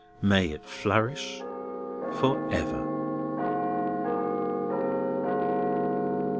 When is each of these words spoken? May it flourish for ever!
May 0.23 0.47
it 0.47 0.65
flourish 0.65 1.41
for 2.19 2.37
ever! 2.51 2.87